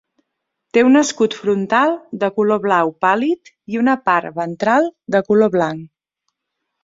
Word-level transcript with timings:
Té 0.75 0.83
un 0.85 0.99
escut 1.01 1.35
frontal 1.39 1.91
de 2.23 2.29
color 2.39 2.61
blau 2.63 2.89
pàl·lid 3.05 3.53
i 3.75 3.79
una 3.83 3.95
part 4.09 4.33
ventral 4.41 4.89
de 5.17 5.21
color 5.29 5.53
blanc. 5.57 5.85